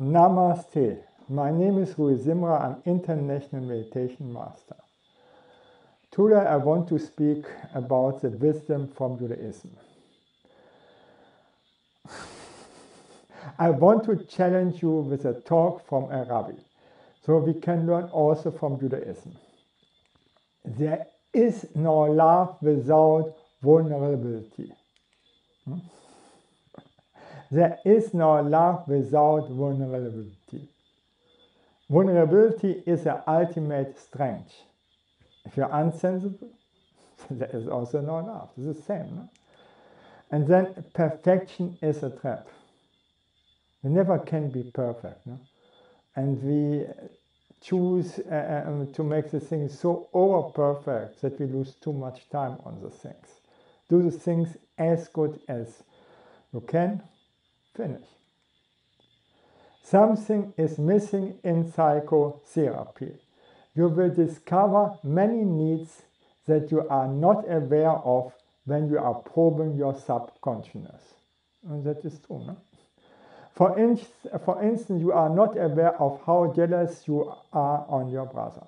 Namaste. 0.00 1.04
My 1.28 1.52
name 1.52 1.78
is 1.78 1.96
Rui 1.96 2.16
Simra. 2.16 2.60
I'm 2.60 2.82
International 2.84 3.62
Meditation 3.62 4.32
Master. 4.32 4.74
Today 6.10 6.34
I 6.34 6.56
want 6.56 6.88
to 6.88 6.98
speak 6.98 7.44
about 7.74 8.20
the 8.20 8.30
wisdom 8.30 8.88
from 8.88 9.16
Judaism. 9.18 9.70
I 13.56 13.70
want 13.70 14.02
to 14.06 14.16
challenge 14.24 14.82
you 14.82 14.90
with 14.90 15.26
a 15.26 15.40
talk 15.42 15.88
from 15.88 16.10
a 16.10 16.24
rabbi, 16.24 16.58
so 17.24 17.38
we 17.38 17.54
can 17.54 17.86
learn 17.86 18.04
also 18.06 18.50
from 18.50 18.80
Judaism. 18.80 19.36
There 20.64 21.06
is 21.32 21.66
no 21.76 22.00
love 22.00 22.56
without 22.60 23.32
vulnerability. 23.62 24.72
Hmm? 25.64 25.78
There 27.54 27.78
is 27.84 28.12
no 28.12 28.42
love 28.42 28.88
without 28.88 29.48
vulnerability. 29.48 30.68
Vulnerability 31.88 32.82
is 32.84 33.04
the 33.04 33.22
ultimate 33.30 33.96
strength. 33.96 34.52
If 35.44 35.56
you're 35.56 35.68
unsensible, 35.68 36.48
there 37.30 37.50
is 37.52 37.68
also 37.68 38.00
no 38.00 38.16
love. 38.16 38.50
It's 38.56 38.76
the 38.76 38.82
same. 38.82 39.14
No? 39.14 39.30
And 40.32 40.48
then 40.48 40.84
perfection 40.94 41.78
is 41.80 42.02
a 42.02 42.10
trap. 42.10 42.48
We 43.84 43.90
never 43.90 44.18
can 44.18 44.50
be 44.50 44.64
perfect. 44.74 45.24
No? 45.24 45.38
And 46.16 46.42
we 46.42 46.86
choose 47.60 48.18
uh, 48.18 48.64
um, 48.66 48.92
to 48.94 49.04
make 49.04 49.30
the 49.30 49.38
things 49.38 49.78
so 49.78 50.08
over 50.12 50.48
perfect 50.50 51.22
that 51.22 51.38
we 51.38 51.46
lose 51.46 51.76
too 51.76 51.92
much 51.92 52.28
time 52.30 52.56
on 52.64 52.80
the 52.82 52.90
things. 52.90 53.28
Do 53.88 54.02
the 54.02 54.10
things 54.10 54.56
as 54.76 55.06
good 55.06 55.38
as 55.46 55.84
you 56.52 56.60
can 56.60 57.00
Finish. 57.76 58.06
Something 59.82 60.54
is 60.56 60.78
missing 60.78 61.38
in 61.42 61.70
psychotherapy. 61.70 63.16
You 63.74 63.88
will 63.88 64.10
discover 64.10 64.94
many 65.02 65.44
needs 65.44 66.02
that 66.46 66.70
you 66.70 66.86
are 66.88 67.08
not 67.08 67.44
aware 67.48 67.90
of 67.90 68.32
when 68.64 68.88
you 68.88 68.98
are 68.98 69.14
probing 69.14 69.76
your 69.76 69.94
subconsciousness. 69.94 71.02
And 71.68 71.84
that 71.84 72.04
is 72.04 72.18
true. 72.26 72.44
No? 72.46 72.56
For, 73.54 73.78
in, 73.78 74.00
for 74.44 74.62
instance, 74.62 75.00
you 75.00 75.12
are 75.12 75.28
not 75.28 75.56
aware 75.58 76.00
of 76.00 76.20
how 76.24 76.52
jealous 76.54 77.06
you 77.06 77.32
are 77.52 77.84
on 77.88 78.08
your 78.08 78.26
brother. 78.26 78.66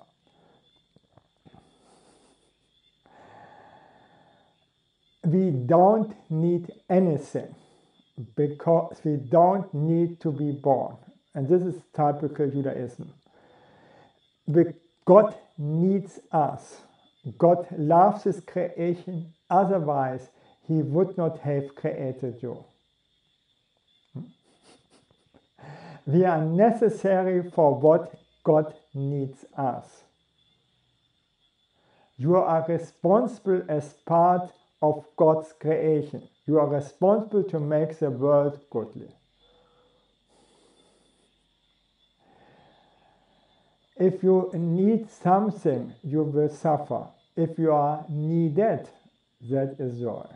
We 5.23 5.51
don't 5.51 6.15
need 6.29 6.71
anything 6.89 7.53
because 8.35 8.99
we 9.03 9.17
don't 9.17 9.71
need 9.73 10.19
to 10.21 10.31
be 10.31 10.51
born. 10.51 10.97
And 11.35 11.47
this 11.47 11.61
is 11.61 11.81
typical 11.95 12.49
Judaism. 12.49 13.13
God 15.05 15.35
needs 15.57 16.19
us. 16.31 16.81
God 17.37 17.67
loves 17.77 18.23
his 18.23 18.39
creation, 18.41 19.33
otherwise, 19.49 20.29
he 20.67 20.81
would 20.81 21.17
not 21.17 21.39
have 21.39 21.75
created 21.75 22.41
you. 22.41 22.63
Hmm? 24.13 24.21
we 26.05 26.25
are 26.25 26.41
necessary 26.41 27.49
for 27.51 27.75
what 27.79 28.15
God 28.43 28.73
needs 28.93 29.45
us. 29.57 30.03
You 32.17 32.35
are 32.37 32.65
responsible 32.67 33.61
as 33.69 33.93
part 34.05 34.51
of 34.81 35.05
God's 35.15 35.53
creation. 35.59 36.27
You 36.45 36.59
are 36.59 36.67
responsible 36.67 37.43
to 37.43 37.59
make 37.59 37.99
the 37.99 38.09
world 38.09 38.59
godly. 38.69 39.09
If 43.99 44.21
you 44.21 44.51
need 44.53 45.09
something, 45.09 45.93
you 46.03 46.21
will 46.21 46.49
suffer. 46.49 47.07
If 47.35 47.57
you 47.57 47.71
are 47.71 48.05
needed, 48.07 48.87
that 49.49 49.75
is 49.79 49.99
joy. 49.99 50.27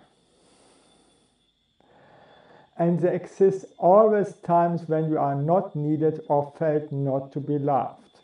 And 2.78 3.00
there 3.00 3.14
exist 3.14 3.66
always 3.78 4.34
times 4.44 4.88
when 4.88 5.10
you 5.10 5.20
are 5.20 5.36
not 5.36 5.76
needed 5.76 6.22
or 6.28 6.52
felt 6.58 6.92
not 6.92 7.32
to 7.34 7.40
be 7.40 7.60
loved. 7.60 8.20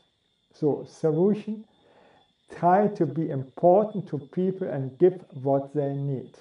So, 0.54 0.88
solution 0.90 1.66
try 2.56 2.88
to 2.88 3.06
be 3.06 3.30
important 3.30 4.08
to 4.10 4.18
people 4.20 4.68
and 4.68 4.98
give 4.98 5.24
what 5.34 5.74
they 5.74 5.94
need. 5.94 6.38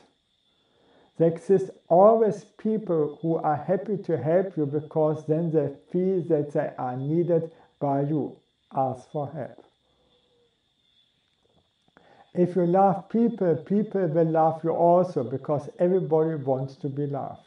There 1.19 1.28
exist 1.28 1.71
always 1.89 2.44
people 2.59 3.19
who 3.22 3.37
are 3.37 3.56
happy 3.56 3.97
to 4.05 4.19
help 4.19 4.56
you 4.56 4.66
because 4.66 5.27
then 5.27 5.50
they 5.50 5.72
feel 5.91 6.22
that 6.28 6.53
they 6.53 6.72
are 6.78 6.97
needed 6.97 7.50
by 7.81 8.03
you. 8.03 8.37
Ask 8.75 9.11
for 9.11 9.31
help. 9.31 9.65
If 12.34 12.55
you 12.55 12.66
love 12.66 13.09
people, 13.09 13.56
people 13.56 14.06
will 14.09 14.31
love 14.31 14.61
you 14.62 14.71
also 14.71 15.25
because 15.25 15.71
everybody 15.78 16.34
wants 16.34 16.77
to 16.77 16.89
be 16.89 17.06
loved. 17.06 17.41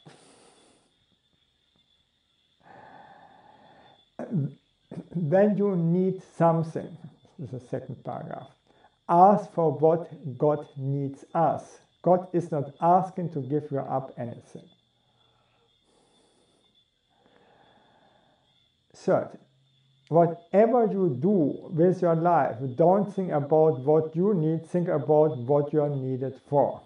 When 5.14 5.58
you 5.58 5.76
need 5.76 6.24
something, 6.36 6.98
the 7.48 7.60
second 7.60 8.04
paragraph, 8.04 8.48
ask 9.08 9.52
for 9.54 9.72
what 9.72 10.38
God 10.38 10.68
needs 10.78 11.26
us 11.34 11.80
God 12.02 12.28
is 12.34 12.52
not 12.52 12.74
asking 12.82 13.30
to 13.32 13.42
give 13.42 13.72
you 13.72 13.80
up 13.80 14.14
anything. 14.18 14.68
Third, 18.96 19.38
whatever 20.08 20.86
you 20.86 21.18
do 21.20 21.70
with 21.72 22.02
your 22.02 22.16
life, 22.16 22.58
don't 22.76 23.14
think 23.14 23.32
about 23.32 23.80
what 23.82 24.16
you 24.16 24.34
need, 24.34 24.66
think 24.68 24.88
about 24.88 25.38
what 25.38 25.74
you're 25.74 25.90
needed 25.90 26.40
for. 26.50 26.82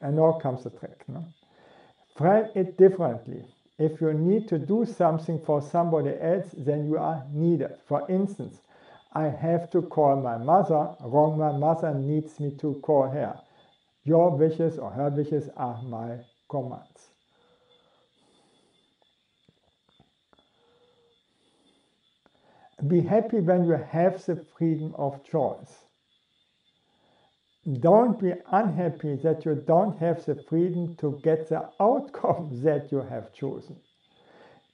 And 0.00 0.16
now 0.16 0.38
comes 0.42 0.64
the 0.64 0.70
trick. 0.70 1.04
No? 1.08 1.24
Frame 2.16 2.46
it 2.54 2.76
differently. 2.76 3.44
If 3.78 4.00
you 4.00 4.12
need 4.12 4.48
to 4.48 4.58
do 4.58 4.84
something 4.84 5.40
for 5.44 5.62
somebody 5.62 6.12
else, 6.20 6.54
then 6.56 6.86
you 6.86 6.98
are 6.98 7.24
needed. 7.32 7.72
For 7.86 8.08
instance, 8.10 8.60
I 9.14 9.28
have 9.28 9.70
to 9.70 9.82
call 9.82 10.16
my 10.16 10.38
mother. 10.38 10.94
Wrong, 11.00 11.38
my 11.38 11.52
mother 11.52 11.94
needs 11.94 12.40
me 12.40 12.56
to 12.58 12.80
call 12.82 13.10
her. 13.10 13.38
Your 14.04 14.36
wishes 14.36 14.78
or 14.78 14.90
her 14.90 15.10
wishes 15.10 15.48
are 15.56 15.82
my 15.82 16.18
commands. 16.50 17.10
Be 22.88 23.00
happy 23.00 23.40
when 23.40 23.64
you 23.64 23.74
have 23.74 24.24
the 24.24 24.44
freedom 24.56 24.94
of 24.96 25.22
choice. 25.24 25.84
Don't 27.80 28.18
be 28.18 28.32
unhappy 28.50 29.16
that 29.22 29.44
you 29.44 29.54
don't 29.54 29.96
have 29.98 30.24
the 30.24 30.34
freedom 30.48 30.96
to 30.96 31.20
get 31.22 31.48
the 31.48 31.70
outcome 31.80 32.50
that 32.64 32.90
you 32.90 33.02
have 33.02 33.32
chosen. 33.32 33.76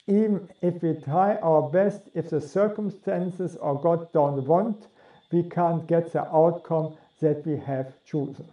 Even 0.08 0.48
if 0.62 0.82
we 0.82 0.94
try 0.94 1.36
our 1.36 1.62
best, 1.68 2.00
if 2.14 2.30
the 2.30 2.40
circumstances 2.40 3.56
or 3.56 3.80
God 3.80 4.10
don't 4.12 4.42
want, 4.44 4.88
we 5.30 5.42
can't 5.42 5.86
get 5.86 6.12
the 6.12 6.22
outcome 6.34 6.96
that 7.20 7.46
we 7.46 7.58
have 7.58 7.92
chosen. 8.04 8.48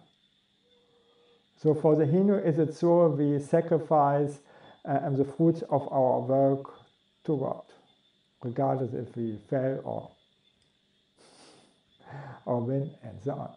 So 1.56 1.74
for 1.74 1.96
the 1.96 2.04
Hindu, 2.04 2.34
is 2.34 2.58
it 2.58 2.74
so 2.74 3.08
we 3.08 3.38
sacrifice 3.38 4.40
uh, 4.84 5.08
the 5.10 5.24
fruits 5.24 5.62
of 5.70 5.90
our 5.90 6.20
work 6.20 6.74
to 7.24 7.38
God, 7.38 7.62
regardless 8.42 8.92
if 8.92 9.16
we 9.16 9.38
fail 9.48 9.80
or 9.82 10.10
or 12.44 12.60
win 12.60 12.90
and 13.02 13.18
so 13.24 13.32
on. 13.32 13.54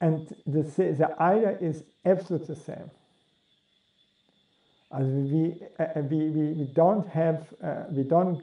And 0.00 0.34
the, 0.46 0.62
the 0.62 1.14
idea 1.20 1.58
is 1.60 1.82
absolutely 2.04 2.54
the 2.54 2.60
same. 2.60 2.90
As 4.92 5.06
we, 5.06 5.60
uh, 5.78 5.86
we, 6.10 6.30
we, 6.30 6.52
we 6.52 6.64
don't 6.74 7.08
have, 7.08 7.46
uh, 7.62 7.84
we 7.90 8.04
don't 8.04 8.42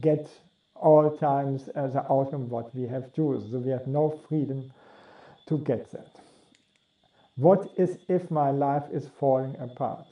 get 0.00 0.28
all 0.74 1.16
times 1.16 1.68
as 1.68 1.92
the 1.92 2.00
outcome 2.12 2.48
what 2.48 2.74
we 2.74 2.82
have 2.88 3.12
chosen. 3.14 3.50
So 3.50 3.58
we 3.58 3.70
have 3.70 3.86
no 3.86 4.20
freedom 4.28 4.72
to 5.46 5.58
get 5.58 5.90
that. 5.92 6.08
What 7.36 7.70
is 7.76 7.98
if 8.08 8.30
my 8.30 8.50
life 8.50 8.84
is 8.92 9.08
falling 9.20 9.56
apart? 9.60 10.06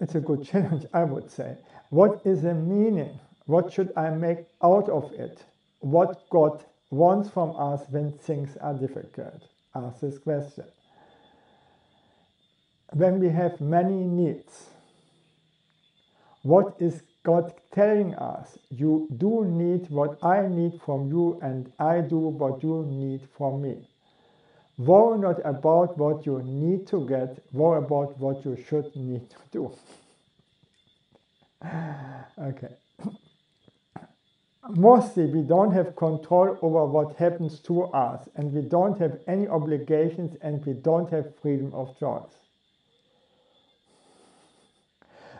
It's 0.00 0.14
a 0.14 0.20
good 0.20 0.44
challenge, 0.50 0.86
I 0.94 1.04
would 1.04 1.30
say. 1.30 1.56
What 1.90 2.22
is 2.24 2.42
the 2.42 2.54
meaning? 2.54 3.18
What 3.46 3.72
should 3.72 3.92
I 3.96 4.10
make 4.10 4.46
out 4.62 4.88
of 4.88 5.12
it? 5.12 5.44
What 5.80 6.28
God 6.30 6.64
wants 6.90 7.28
from 7.30 7.54
us 7.56 7.82
when 7.90 8.12
things 8.12 8.56
are 8.58 8.74
difficult? 8.74 9.42
Ask 9.74 10.00
this 10.00 10.18
question. 10.18 10.64
When 12.92 13.20
we 13.20 13.28
have 13.28 13.60
many 13.60 14.04
needs, 14.04 14.70
what 16.42 16.76
is 16.80 17.02
God 17.22 17.52
telling 17.72 18.14
us? 18.14 18.56
You 18.70 19.06
do 19.14 19.44
need 19.44 19.90
what 19.90 20.18
I 20.24 20.46
need 20.48 20.80
from 20.84 21.08
you, 21.08 21.38
and 21.42 21.70
I 21.78 22.00
do 22.00 22.18
what 22.18 22.62
you 22.62 22.86
need 22.88 23.28
from 23.36 23.60
me. 23.60 23.86
Worry 24.78 25.18
not 25.18 25.40
about 25.44 25.98
what 25.98 26.24
you 26.24 26.40
need 26.42 26.86
to 26.86 27.06
get, 27.06 27.44
worry 27.52 27.78
about 27.78 28.18
what 28.18 28.44
you 28.46 28.56
should 28.66 28.94
need 28.96 29.28
to 29.28 29.36
do. 29.52 29.72
okay. 32.38 32.74
Mostly, 34.70 35.26
we 35.26 35.42
don't 35.42 35.72
have 35.72 35.96
control 35.96 36.56
over 36.62 36.86
what 36.86 37.16
happens 37.16 37.60
to 37.60 37.82
us, 37.86 38.28
and 38.36 38.52
we 38.52 38.62
don't 38.62 38.98
have 38.98 39.18
any 39.26 39.46
obligations, 39.48 40.36
and 40.40 40.64
we 40.64 40.72
don't 40.72 41.10
have 41.10 41.34
freedom 41.42 41.74
of 41.74 41.98
choice. 41.98 42.47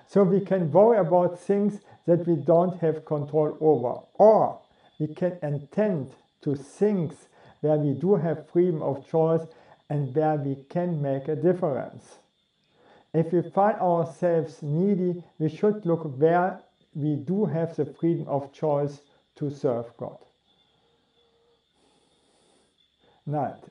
So 0.09 0.23
we 0.23 0.41
can 0.41 0.73
worry 0.73 0.99
about 0.99 1.39
things 1.39 1.81
that 2.07 2.27
we 2.27 2.37
don't 2.37 2.81
have 2.81 3.05
control 3.05 3.57
over, 3.61 4.01
or 4.15 4.59
we 4.99 5.09
can 5.09 5.39
intend 5.43 6.13
to 6.41 6.55
things 6.55 7.29
where 7.61 7.77
we 7.77 7.93
do 7.93 8.15
have 8.15 8.49
freedom 8.49 8.81
of 8.83 9.07
choice 9.07 9.47
and 9.91 10.15
where 10.15 10.37
we 10.37 10.57
can 10.71 11.03
make 11.03 11.29
a 11.29 11.37
difference. 11.37 12.17
If 13.13 13.33
we 13.33 13.43
find 13.43 13.79
ourselves 13.81 14.63
needy, 14.63 15.23
we 15.39 15.51
should 15.51 15.85
look 15.85 16.05
where 16.19 16.61
we 16.95 17.17
do 17.17 17.45
have 17.45 17.77
the 17.77 17.85
freedom 17.85 18.27
of 18.29 18.53
choice 18.53 19.03
to 19.37 19.51
serve 19.51 19.95
God. 19.99 20.19
Not 23.27 23.63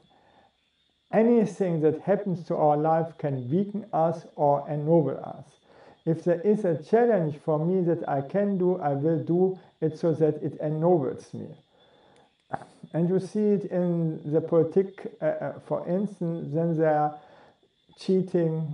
anything 1.12 1.82
that 1.82 2.02
happens 2.02 2.46
to 2.48 2.56
our 2.56 2.78
life 2.78 3.18
can 3.18 3.50
weaken 3.50 3.86
us 3.92 4.26
or 4.36 4.70
ennoble 4.70 5.20
us. 5.24 5.46
If 6.08 6.24
there 6.24 6.40
is 6.40 6.64
a 6.64 6.82
challenge 6.82 7.38
for 7.44 7.60
me 7.60 7.82
that 7.82 8.08
I 8.08 8.22
can 8.22 8.58
do, 8.58 8.78
I 8.78 8.94
will 8.94 9.22
do 9.22 9.60
it 9.82 10.00
so 10.00 10.14
that 10.14 10.42
it 10.42 10.58
ennobles 10.62 11.34
me. 11.34 11.50
And 12.94 13.10
you 13.10 13.20
see 13.20 13.48
it 13.58 13.66
in 13.66 14.22
the 14.32 14.40
politics, 14.40 15.06
uh, 15.22 15.26
uh, 15.26 15.60
for 15.68 15.86
instance, 15.86 16.54
then 16.54 16.78
they 16.78 16.86
are 16.86 17.20
cheating, 18.00 18.74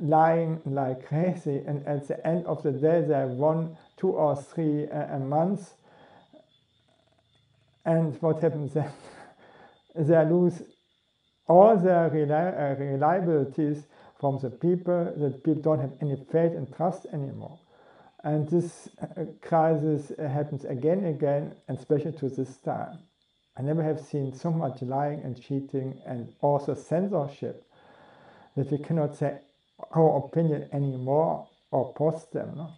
lying 0.00 0.62
like 0.64 1.06
crazy, 1.06 1.62
and 1.66 1.86
at 1.86 2.08
the 2.08 2.26
end 2.26 2.46
of 2.46 2.62
the 2.62 2.72
day, 2.72 3.02
they 3.02 3.26
won 3.26 3.76
two 3.98 4.12
or 4.12 4.34
three 4.34 4.88
uh, 4.88 5.18
months. 5.18 5.74
And 7.84 8.16
what 8.22 8.40
happens 8.40 8.72
then? 8.72 8.90
they 9.94 10.24
lose 10.24 10.62
all 11.46 11.76
their 11.76 12.06
uh, 12.06 12.80
reliabilities 12.80 13.82
from 14.20 14.38
the 14.40 14.50
people, 14.50 15.12
that 15.16 15.44
people 15.44 15.62
don't 15.62 15.80
have 15.80 15.92
any 16.00 16.16
faith 16.32 16.52
and 16.52 16.74
trust 16.74 17.06
anymore. 17.12 17.58
And 18.24 18.48
this 18.48 18.88
uh, 19.00 19.24
crisis 19.42 20.10
happens 20.18 20.64
again 20.64 20.98
and 20.98 21.08
again, 21.08 21.54
and 21.68 21.78
especially 21.78 22.12
to 22.12 22.28
this 22.28 22.56
time. 22.58 22.98
I 23.58 23.62
never 23.62 23.82
have 23.82 24.00
seen 24.00 24.34
so 24.34 24.50
much 24.50 24.82
lying 24.82 25.20
and 25.20 25.40
cheating 25.40 26.00
and 26.06 26.32
also 26.40 26.74
censorship 26.74 27.64
that 28.56 28.70
we 28.70 28.78
cannot 28.78 29.16
say 29.16 29.38
our 29.92 30.18
opinion 30.18 30.68
anymore 30.72 31.48
or 31.70 31.94
post 31.94 32.32
them. 32.32 32.54
No? 32.56 32.70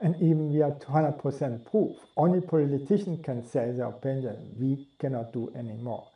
And 0.00 0.16
even 0.16 0.52
we 0.52 0.62
are 0.62 0.72
200% 0.72 1.70
proof. 1.70 1.96
Only 2.16 2.40
politicians 2.40 3.20
can 3.24 3.46
say 3.46 3.70
their 3.70 3.86
opinion. 3.86 4.54
We 4.58 4.88
cannot 4.98 5.32
do 5.32 5.52
anymore. 5.56 6.08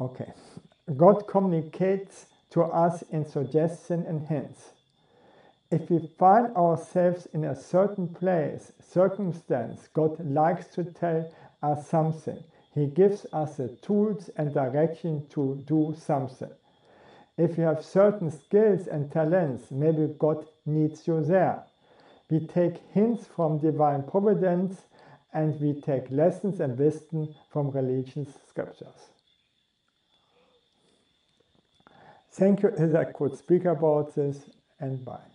Okay. 0.00 0.32
God 0.96 1.26
communicates 1.26 2.26
to 2.54 2.62
us 2.62 3.02
in 3.10 3.24
suggestion 3.26 4.04
and 4.06 4.28
hints. 4.28 4.70
If 5.72 5.90
we 5.90 6.08
find 6.18 6.54
ourselves 6.56 7.26
in 7.34 7.44
a 7.44 7.56
certain 7.56 8.06
place, 8.08 8.70
circumstance, 8.80 9.88
God 9.92 10.24
likes 10.24 10.68
to 10.76 10.84
tell 10.84 11.32
us 11.64 11.88
something. 11.88 12.38
He 12.72 12.86
gives 12.86 13.26
us 13.32 13.56
the 13.56 13.68
tools 13.82 14.30
and 14.36 14.54
direction 14.54 15.26
to 15.30 15.60
do 15.66 15.96
something. 15.98 16.50
If 17.36 17.58
you 17.58 17.64
have 17.64 17.84
certain 17.84 18.30
skills 18.30 18.86
and 18.86 19.10
talents, 19.10 19.72
maybe 19.72 20.14
God 20.16 20.46
needs 20.64 21.08
you 21.08 21.24
there. 21.24 21.64
We 22.30 22.46
take 22.46 22.76
hints 22.92 23.26
from 23.26 23.58
divine 23.58 24.04
providence 24.04 24.82
and 25.32 25.60
we 25.60 25.80
take 25.80 26.08
lessons 26.10 26.60
and 26.60 26.78
wisdom 26.78 27.34
from 27.50 27.70
religious 27.70 28.28
scriptures. 28.48 29.13
Thank 32.34 32.62
you 32.62 32.70
as 32.76 32.94
I 32.96 33.04
could 33.04 33.36
speak 33.36 33.64
about 33.64 34.14
this 34.14 34.50
and 34.80 35.04
bye. 35.04 35.30